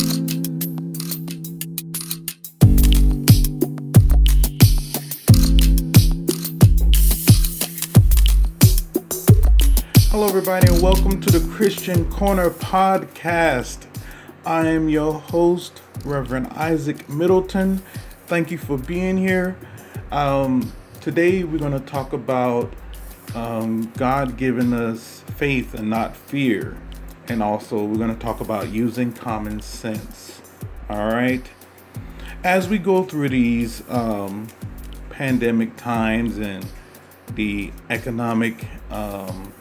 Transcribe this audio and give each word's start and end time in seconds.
Hello, 0.00 0.08
everybody, 10.26 10.68
and 10.68 10.80
welcome 10.80 11.20
to 11.20 11.30
the 11.30 11.46
Christian 11.52 12.10
Corner 12.10 12.48
podcast. 12.48 13.84
I 14.46 14.68
am 14.68 14.88
your 14.88 15.12
host, 15.12 15.82
Reverend 16.02 16.46
Isaac 16.54 17.06
Middleton. 17.10 17.82
Thank 18.26 18.50
you 18.50 18.56
for 18.56 18.78
being 18.78 19.18
here. 19.18 19.58
Um, 20.10 20.72
today, 21.02 21.44
we're 21.44 21.58
going 21.58 21.78
to 21.78 21.80
talk 21.80 22.14
about 22.14 22.72
um, 23.34 23.92
God 23.98 24.38
giving 24.38 24.72
us 24.72 25.22
faith 25.36 25.74
and 25.74 25.90
not 25.90 26.16
fear. 26.16 26.78
And 27.30 27.44
also, 27.44 27.84
we're 27.84 27.96
going 27.96 28.12
to 28.12 28.20
talk 28.20 28.40
about 28.40 28.70
using 28.70 29.12
common 29.12 29.60
sense. 29.60 30.42
All 30.88 31.06
right. 31.06 31.48
As 32.42 32.68
we 32.68 32.76
go 32.76 33.04
through 33.04 33.28
these 33.28 33.88
um, 33.88 34.48
pandemic 35.10 35.76
times 35.76 36.38
and 36.38 36.66
the 37.36 37.70
economic 37.88 38.66
um, 38.90 39.52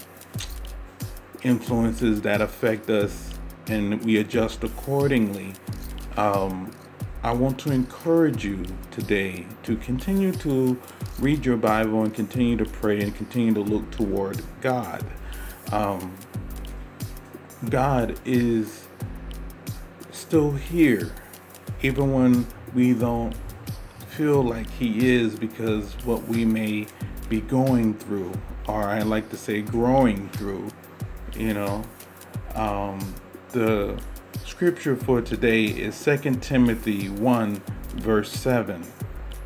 influences 1.44 2.22
that 2.22 2.42
affect 2.42 2.90
us 2.90 3.36
and 3.68 4.04
we 4.04 4.18
adjust 4.18 4.64
accordingly. 4.64 5.54
Um, 6.18 6.72
I 7.22 7.34
want 7.34 7.60
to 7.60 7.72
encourage 7.72 8.44
you 8.44 8.66
today 8.90 9.46
to 9.62 9.78
continue 9.78 10.32
to 10.32 10.76
read 11.20 11.46
your 11.46 11.58
Bible 11.58 12.02
and 12.02 12.12
continue 12.12 12.58
to 12.58 12.66
pray 12.66 13.00
and 13.02 13.16
continue 13.16 13.54
to 13.54 13.62
look 13.62 13.92
toward 13.92 14.42
God. 14.60 15.06
Um, 15.72 16.18
God 17.68 18.18
is 18.24 18.88
still 20.12 20.52
here, 20.52 21.12
even 21.82 22.14
when 22.14 22.48
we 22.74 22.94
don't 22.94 23.36
feel 24.08 24.42
like 24.42 24.70
He 24.72 25.10
is, 25.10 25.36
because 25.36 25.92
what 26.06 26.26
we 26.30 26.46
may 26.46 26.88
be 27.28 27.42
going 27.42 27.96
through, 27.96 28.32
or 28.68 28.84
I 28.84 29.02
like 29.02 29.30
to 29.32 29.38
say 29.38 29.62
growing 29.62 30.30
through, 30.30 30.70
you 31.36 31.54
know. 31.54 31.84
Um, 32.56 33.14
the 33.50 34.02
scripture 34.46 34.96
for 34.96 35.22
today 35.22 35.66
is 35.66 36.02
2 36.02 36.36
Timothy 36.36 37.10
1, 37.10 37.62
verse 37.96 38.32
7, 38.32 38.86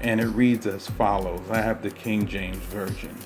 and 0.02 0.22
it 0.22 0.28
reads 0.28 0.68
as 0.68 0.88
follows 0.88 1.42
I 1.50 1.62
have 1.62 1.82
the 1.82 1.90
King 1.90 2.28
James 2.28 2.58
Version. 2.58 3.18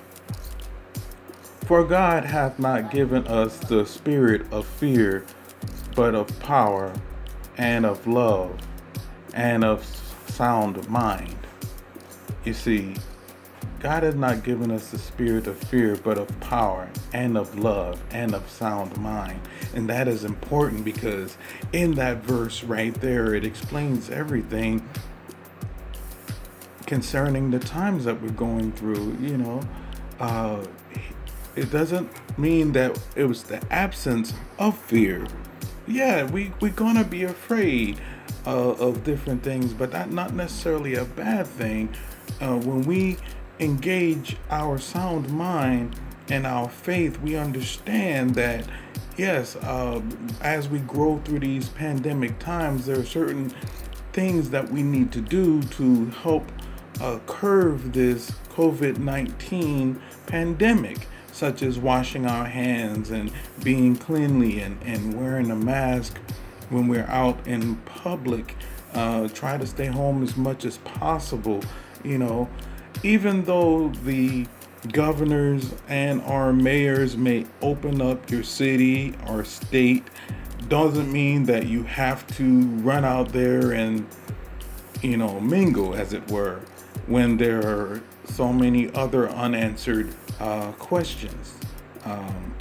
For 1.67 1.83
God 1.83 2.23
hath 2.23 2.59
not 2.59 2.91
given 2.91 3.27
us 3.27 3.57
the 3.57 3.85
spirit 3.85 4.45
of 4.53 4.65
fear, 4.65 5.25
but 5.97 6.15
of 6.15 6.39
power, 6.39 6.93
and 7.57 7.85
of 7.85 8.07
love, 8.07 8.57
and 9.33 9.65
of 9.65 9.85
sound 10.27 10.88
mind. 10.89 11.35
You 12.45 12.53
see, 12.53 12.95
God 13.81 14.03
has 14.03 14.15
not 14.15 14.45
given 14.45 14.71
us 14.71 14.91
the 14.91 14.97
spirit 14.97 15.45
of 15.45 15.57
fear, 15.57 15.97
but 15.97 16.17
of 16.17 16.39
power 16.39 16.89
and 17.11 17.38
of 17.38 17.59
love 17.59 18.01
and 18.11 18.33
of 18.33 18.49
sound 18.49 18.97
mind. 18.97 19.41
And 19.75 19.89
that 19.89 20.07
is 20.07 20.23
important 20.23 20.85
because 20.85 21.38
in 21.73 21.95
that 21.95 22.23
verse 22.23 22.63
right 22.63 22.93
there, 23.01 23.35
it 23.35 23.43
explains 23.43 24.09
everything 24.09 24.88
concerning 26.85 27.51
the 27.51 27.59
times 27.59 28.05
that 28.05 28.21
we're 28.21 28.29
going 28.29 28.71
through. 28.71 29.17
You 29.19 29.38
know, 29.38 29.61
uh, 30.21 30.65
it 31.58 31.72
doesn't 31.72 32.09
mean 32.38 32.72
that 32.73 32.97
it 33.16 33.25
was 33.25 33.44
the 33.44 33.61
absence 33.73 34.33
of 34.59 34.77
fear. 34.77 35.27
Yeah, 35.88 36.30
we, 36.30 36.53
we're 36.61 36.72
to 36.72 37.03
be 37.03 37.23
afraid 37.23 38.00
uh, 38.45 38.72
of 38.73 39.03
different 39.03 39.44
things, 39.44 39.73
but 39.73 39.91
that's 39.91 40.11
not 40.11 40.33
necessarily 40.33 40.95
a 40.95 41.05
bad 41.05 41.47
thing. 41.47 41.89
Uh, 42.39 42.58
when 42.58 42.83
we 42.83 43.17
engage 43.59 44.38
our 44.50 44.78
sound 44.78 45.30
mind 45.30 46.00
and 46.29 46.45
our 46.45 46.69
faith, 46.69 47.19
we 47.22 47.35
understand 47.35 48.35
that 48.35 48.66
yes, 49.18 49.56
uh, 49.57 50.01
as 50.41 50.69
we 50.69 50.79
grow 50.79 51.19
through 51.25 51.39
these 51.39 51.69
pandemic 51.69 52.38
times, 52.39 52.85
there 52.85 53.00
are 53.00 53.06
certain 53.06 53.51
things 54.13 54.50
that 54.51 54.69
we 54.72 54.84
need 54.84 55.12
to 55.12 55.22
do 55.22 55.62
to 55.63 56.06
help 56.22 56.51
uh, 57.01 57.19
curve 57.25 57.94
this 57.94 58.31
COVID 58.53 58.97
19 58.97 60.01
pandemic, 60.25 61.07
such 61.38 61.62
as 61.62 61.78
washing 61.78 62.25
our 62.25 62.46
hands 62.46 63.12
and 63.12 63.31
being 63.64 63.96
cleanly 63.96 64.59
and, 64.59 64.81
and 64.84 65.14
wearing 65.20 65.52
a 65.52 65.56
mask 65.56 66.18
when 66.70 66.88
we're 66.88 67.08
out 67.08 67.38
in 67.46 67.75
public. 67.78 68.56
Uh, 68.94 69.28
try 69.30 69.58
to 69.58 69.68
stay 69.68 69.86
home 69.86 70.24
as 70.24 70.36
much 70.36 70.66
as 70.66 70.78
possible, 70.80 71.62
you 72.03 72.18
know 72.18 72.50
even 73.03 73.44
though 73.44 73.90
the 74.03 74.46
governors 74.92 75.74
and 75.88 76.22
our 76.24 76.53
mayors 76.53 77.18
may 77.18 77.46
open 77.62 78.02
up 78.02 78.30
your 78.30 78.44
city 78.44 79.14
or 79.28 79.44
state, 79.44 80.04
doesn't 80.68 81.12
mean 81.12 81.44
that 81.44 81.68
you 81.68 81.84
have 81.84 82.25
to 82.36 82.62
run 82.81 83.06
out 83.06 83.31
there 83.31 83.72
and, 83.72 84.06
you 85.02 85.18
know, 85.18 85.40
mingle, 85.40 85.96
as 85.96 86.14
it 86.14 86.30
were, 86.31 86.59
when 87.06 87.38
there 87.38 87.59
are 87.59 88.02
so 88.25 88.52
many 88.52 88.92
other 88.94 89.30
unanswered 89.30 90.14
uh, 90.40 90.72
questions. 90.74 91.56
Um, 92.06 92.56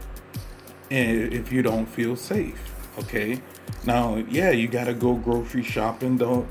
if 0.89 1.53
you 1.53 1.63
don't 1.63 1.87
feel 1.87 2.17
safe, 2.17 2.75
okay? 2.99 3.41
Now, 3.85 4.17
yeah, 4.29 4.51
you 4.51 4.69
got 4.69 4.85
to 4.85 4.95
go 4.95 5.15
grocery 5.15 5.63
shopping. 5.63 6.17
Don't 6.17 6.49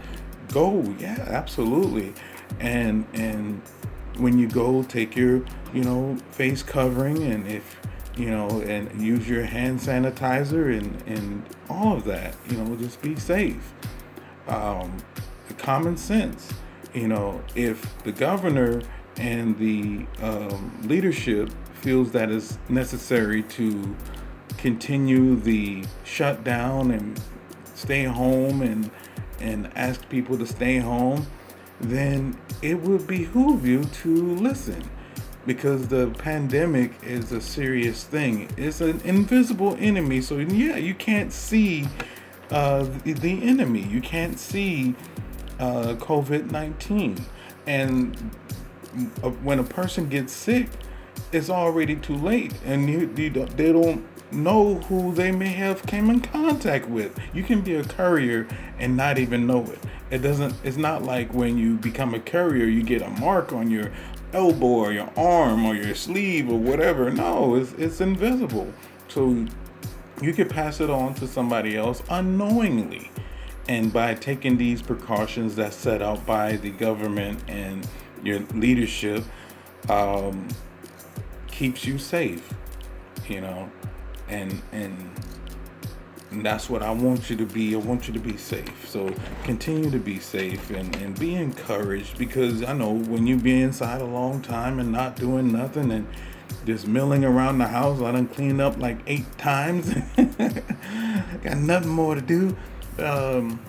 go, 0.51 0.81
yeah, 0.99 1.25
absolutely 1.29 2.13
and 2.59 3.05
and 3.13 3.61
when 4.17 4.39
you 4.39 4.47
go 4.47 4.83
take 4.83 5.15
your 5.15 5.43
you 5.73 5.83
know 5.83 6.17
face 6.31 6.63
covering 6.63 7.23
and 7.23 7.47
if 7.47 7.79
you 8.15 8.29
know 8.29 8.47
and 8.61 9.01
use 9.01 9.27
your 9.27 9.43
hand 9.43 9.79
sanitizer 9.79 10.77
and 10.77 11.01
and 11.05 11.43
all 11.69 11.97
of 11.97 12.05
that 12.05 12.35
you 12.49 12.57
know 12.57 12.75
just 12.77 13.01
be 13.01 13.15
safe 13.15 13.73
um, 14.47 14.95
common 15.57 15.97
sense 15.97 16.53
you 16.93 17.07
know 17.07 17.41
if 17.55 18.01
the 18.03 18.11
governor 18.11 18.81
and 19.17 19.57
the 19.57 20.05
um, 20.21 20.77
leadership 20.83 21.49
feels 21.81 22.11
that 22.11 22.31
it's 22.31 22.57
necessary 22.69 23.43
to 23.43 23.95
continue 24.57 25.35
the 25.35 25.83
shutdown 26.03 26.91
and 26.91 27.19
stay 27.75 28.03
home 28.03 28.61
and 28.61 28.89
and 29.39 29.69
ask 29.75 30.07
people 30.09 30.37
to 30.37 30.45
stay 30.45 30.77
home 30.77 31.25
then 31.81 32.37
it 32.61 32.79
would 32.81 33.05
behoove 33.05 33.65
you 33.65 33.83
to 33.83 34.35
listen 34.35 34.83
because 35.45 35.87
the 35.87 36.09
pandemic 36.17 36.91
is 37.03 37.31
a 37.31 37.41
serious 37.41 38.03
thing. 38.03 38.49
It's 38.57 38.81
an 38.81 38.99
invisible 39.01 39.75
enemy. 39.79 40.21
So, 40.21 40.37
yeah, 40.37 40.77
you 40.77 40.95
can't 40.95 41.31
see 41.31 41.87
uh, 42.49 42.87
the, 43.03 43.43
enemy, 43.43 43.81
you 43.83 44.01
can't 44.01 44.39
see 44.39 44.95
uh, 45.59 45.95
COVID 45.99 46.51
19. 46.51 47.23
And 47.67 48.31
when 49.43 49.59
a 49.59 49.63
person 49.63 50.09
gets 50.09 50.33
sick, 50.33 50.69
it's 51.31 51.49
already 51.49 51.95
too 51.95 52.15
late, 52.15 52.53
and 52.65 52.89
you, 52.89 53.13
you 53.15 53.29
they 53.29 53.71
don't 53.71 54.05
know 54.31 54.75
who 54.75 55.13
they 55.13 55.31
may 55.31 55.47
have 55.49 55.85
came 55.85 56.09
in 56.09 56.21
contact 56.21 56.87
with. 56.87 57.17
You 57.33 57.43
can 57.43 57.61
be 57.61 57.75
a 57.75 57.83
courier 57.83 58.47
and 58.79 58.97
not 58.97 59.17
even 59.17 59.47
know 59.47 59.63
it. 59.63 59.79
It 60.11 60.19
doesn't 60.19 60.55
it's 60.63 60.77
not 60.77 61.03
like 61.03 61.33
when 61.33 61.57
you 61.57 61.75
become 61.77 62.13
a 62.13 62.19
courier 62.19 62.65
you 62.65 62.83
get 62.83 63.01
a 63.01 63.09
mark 63.09 63.53
on 63.53 63.69
your 63.69 63.91
elbow 64.33 64.65
or 64.65 64.91
your 64.91 65.11
arm 65.15 65.65
or 65.65 65.75
your 65.75 65.95
sleeve 65.95 66.49
or 66.49 66.59
whatever. 66.59 67.09
No, 67.09 67.55
it's 67.55 67.71
it's 67.73 68.01
invisible. 68.01 68.71
So 69.07 69.45
you 70.21 70.33
could 70.33 70.49
pass 70.49 70.79
it 70.79 70.89
on 70.89 71.13
to 71.15 71.27
somebody 71.27 71.77
else 71.77 72.01
unknowingly. 72.09 73.11
And 73.67 73.91
by 73.91 74.13
taking 74.13 74.57
these 74.57 74.81
precautions 74.81 75.55
that's 75.55 75.75
set 75.75 76.01
out 76.01 76.23
by 76.25 76.57
the 76.57 76.69
government 76.69 77.39
and 77.47 77.87
your 78.25 78.39
leadership, 78.53 79.23
um, 79.87 80.49
keeps 81.47 81.85
you 81.85 81.97
safe, 81.97 82.53
you 83.29 83.39
know 83.39 83.69
and 84.27 84.61
and 84.71 85.11
that's 86.43 86.69
what 86.69 86.83
I 86.83 86.91
want 86.91 87.29
you 87.29 87.37
to 87.37 87.45
be. 87.45 87.75
I 87.75 87.77
want 87.77 88.07
you 88.07 88.13
to 88.13 88.19
be 88.19 88.35
safe. 88.35 88.89
So 88.89 89.13
continue 89.43 89.89
to 89.89 89.99
be 89.99 90.19
safe 90.19 90.69
and, 90.71 90.93
and 90.97 91.17
be 91.17 91.35
encouraged 91.35 92.17
because 92.17 92.61
I 92.61 92.73
know 92.73 92.91
when 92.91 93.25
you 93.25 93.37
be 93.37 93.61
inside 93.61 94.01
a 94.01 94.05
long 94.05 94.41
time 94.41 94.79
and 94.79 94.91
not 94.91 95.15
doing 95.15 95.51
nothing 95.51 95.91
and 95.91 96.07
just 96.65 96.87
milling 96.87 97.23
around 97.23 97.59
the 97.59 97.67
house, 97.67 98.01
I 98.01 98.11
done 98.11 98.27
cleaned 98.27 98.59
up 98.59 98.77
like 98.77 98.97
eight 99.07 99.37
times. 99.37 99.93
Got 100.17 101.57
nothing 101.57 101.89
more 101.89 102.15
to 102.15 102.21
do. 102.21 102.57
Um, 102.99 103.61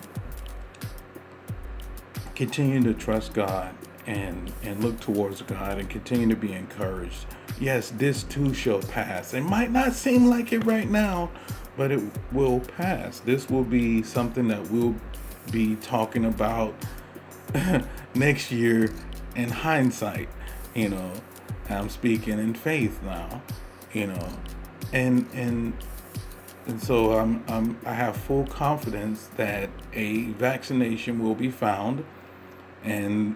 continue 2.35 2.83
to 2.83 2.93
trust 2.93 3.33
God 3.33 3.73
and 4.07 4.51
and 4.63 4.83
look 4.83 4.99
towards 4.99 5.41
God 5.43 5.77
and 5.77 5.89
continue 5.89 6.27
to 6.29 6.35
be 6.35 6.53
encouraged. 6.53 7.25
Yes, 7.59 7.91
this 7.91 8.23
too 8.23 8.53
shall 8.53 8.79
pass. 8.81 9.33
It 9.33 9.41
might 9.41 9.71
not 9.71 9.93
seem 9.93 10.27
like 10.27 10.53
it 10.53 10.65
right 10.65 10.89
now, 10.89 11.29
but 11.75 11.91
it 11.91 12.01
will 12.31 12.61
pass. 12.61 13.19
This 13.19 13.49
will 13.49 13.63
be 13.63 14.01
something 14.01 14.47
that 14.47 14.69
we'll 14.71 14.95
be 15.51 15.75
talking 15.75 16.25
about 16.25 16.73
next 18.15 18.51
year 18.51 18.93
in 19.35 19.49
hindsight. 19.49 20.29
You 20.73 20.89
know, 20.89 21.11
I'm 21.69 21.89
speaking 21.89 22.39
in 22.39 22.53
faith 22.53 23.01
now. 23.03 23.41
You 23.93 24.07
know, 24.07 24.29
and 24.93 25.27
and 25.33 25.73
and 26.65 26.81
so 26.81 27.17
I'm, 27.17 27.43
I'm 27.47 27.79
I 27.85 27.93
have 27.93 28.15
full 28.15 28.45
confidence 28.47 29.29
that 29.37 29.69
a 29.93 30.25
vaccination 30.31 31.23
will 31.23 31.35
be 31.35 31.49
found, 31.49 32.05
and 32.83 33.35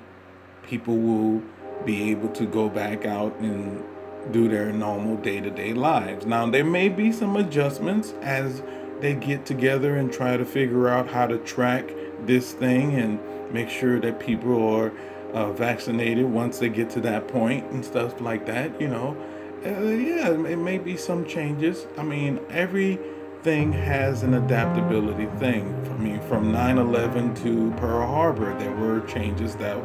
people 0.63 0.97
will 0.97 1.41
be 1.85 2.11
able 2.11 2.29
to 2.29 2.45
go 2.45 2.69
back 2.69 3.05
out 3.05 3.35
and 3.39 3.83
do 4.31 4.47
their 4.47 4.71
normal 4.71 5.15
day-to-day 5.17 5.73
lives. 5.73 6.25
Now 6.25 6.49
there 6.49 6.63
may 6.63 6.89
be 6.89 7.11
some 7.11 7.35
adjustments 7.37 8.13
as 8.21 8.61
they 8.99 9.15
get 9.15 9.45
together 9.45 9.95
and 9.97 10.13
try 10.13 10.37
to 10.37 10.45
figure 10.45 10.87
out 10.87 11.09
how 11.09 11.25
to 11.27 11.37
track 11.39 11.89
this 12.25 12.53
thing 12.53 12.95
and 12.95 13.19
make 13.51 13.69
sure 13.69 13.99
that 13.99 14.19
people 14.19 14.63
are 14.75 14.91
uh, 15.33 15.51
vaccinated 15.53 16.25
once 16.25 16.59
they 16.59 16.69
get 16.69 16.89
to 16.91 17.01
that 17.01 17.27
point 17.27 17.65
and 17.71 17.83
stuff 17.83 18.21
like 18.21 18.45
that. 18.45 18.79
You 18.79 18.89
know, 18.89 19.17
uh, 19.65 19.69
yeah, 19.69 20.29
it 20.29 20.57
may 20.57 20.77
be 20.77 20.97
some 20.97 21.25
changes. 21.25 21.87
I 21.97 22.03
mean, 22.03 22.39
everything 22.49 23.71
has 23.73 24.23
an 24.23 24.35
adaptability 24.35 25.27
thing. 25.39 25.73
I 25.89 25.97
mean, 25.97 26.21
from 26.21 26.51
9/11 26.51 27.35
to 27.43 27.71
Pearl 27.77 28.05
Harbor, 28.05 28.57
there 28.59 28.75
were 28.75 29.01
changes 29.01 29.55
that 29.55 29.77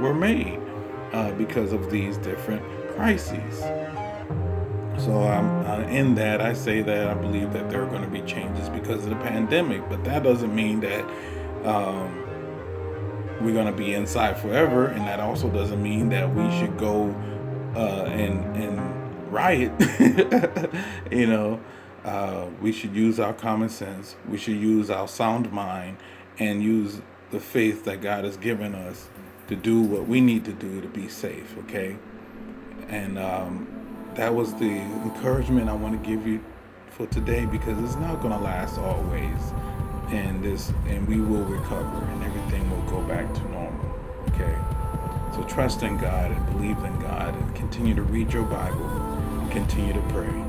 were 0.00 0.14
made 0.14 0.60
uh, 1.12 1.32
because 1.32 1.72
of 1.72 1.90
these 1.90 2.16
different 2.18 2.62
crises. 2.94 3.60
So 5.02 5.22
um, 5.22 5.64
uh, 5.64 5.80
in 5.88 6.14
that, 6.16 6.40
I 6.40 6.52
say 6.52 6.82
that 6.82 7.08
I 7.08 7.14
believe 7.14 7.52
that 7.52 7.70
there 7.70 7.82
are 7.82 7.86
going 7.86 8.02
to 8.02 8.08
be 8.08 8.20
changes 8.22 8.68
because 8.68 9.04
of 9.04 9.10
the 9.10 9.16
pandemic, 9.16 9.88
but 9.88 10.02
that 10.04 10.24
doesn't 10.24 10.54
mean 10.54 10.80
that 10.80 11.04
um, 11.64 12.24
we're 13.40 13.52
going 13.52 13.66
to 13.66 13.72
be 13.72 13.94
inside 13.94 14.38
forever, 14.38 14.86
and 14.86 15.06
that 15.06 15.20
also 15.20 15.48
doesn't 15.48 15.80
mean 15.80 16.08
that 16.08 16.34
we 16.34 16.50
should 16.58 16.76
go 16.76 17.14
uh, 17.76 18.04
and 18.06 18.56
and 18.56 19.32
riot. 19.32 19.72
you 21.12 21.26
know, 21.26 21.60
uh, 22.04 22.46
we 22.60 22.72
should 22.72 22.94
use 22.94 23.20
our 23.20 23.32
common 23.32 23.68
sense. 23.68 24.16
We 24.28 24.36
should 24.36 24.56
use 24.56 24.90
our 24.90 25.06
sound 25.06 25.52
mind 25.52 25.98
and 26.38 26.62
use 26.62 27.00
the 27.30 27.38
faith 27.38 27.84
that 27.84 28.00
God 28.00 28.24
has 28.24 28.36
given 28.36 28.74
us 28.74 29.08
to 29.48 29.56
do 29.56 29.80
what 29.80 30.06
we 30.06 30.20
need 30.20 30.44
to 30.44 30.52
do 30.52 30.80
to 30.80 30.88
be 30.88 31.08
safe. 31.08 31.56
Okay, 31.58 31.96
and 32.88 33.18
um, 33.18 33.66
that 34.14 34.34
was 34.34 34.54
the 34.54 34.70
encouragement 34.70 35.68
I 35.68 35.74
want 35.74 36.00
to 36.02 36.08
give 36.08 36.26
you 36.26 36.42
for 36.90 37.06
today 37.06 37.44
because 37.46 37.78
it's 37.82 37.96
not 37.96 38.20
going 38.20 38.32
to 38.32 38.40
last 38.40 38.78
always. 38.78 39.52
And 40.10 40.42
this 40.42 40.72
and 40.86 41.06
we 41.06 41.20
will 41.20 41.44
recover 41.44 42.02
and 42.02 42.24
everything 42.24 42.70
will 42.70 42.90
go 42.90 43.02
back 43.02 43.32
to 43.34 43.40
normal 43.50 43.68
okay? 44.28 44.56
So 45.34 45.42
trust 45.44 45.82
in 45.82 45.96
god 45.98 46.30
and 46.30 46.46
believe 46.46 46.78
in 46.78 46.98
god 47.00 47.34
and 47.34 47.54
continue 47.54 47.94
to 47.94 48.02
read 48.02 48.32
your 48.32 48.44
bible 48.44 48.88
continue 49.50 49.92
to 49.94 50.02
pray. 50.08 50.44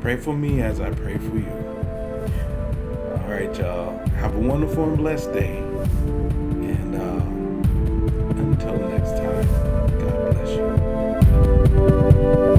Pray 0.00 0.16
for 0.16 0.34
me 0.34 0.60
as 0.62 0.80
i 0.80 0.90
pray 0.90 1.18
for 1.18 1.36
you. 1.36 1.48
All 3.10 3.30
right 3.30 3.56
y'all. 3.58 3.98
Have 4.16 4.34
a 4.34 4.38
wonderful 4.38 4.84
and 4.84 4.96
blessed 4.96 5.32
day 5.32 6.43
until 8.44 8.76
next 8.90 9.12
time, 9.16 9.48
God 10.00 10.34
bless 10.34 10.50
you. 12.50 12.53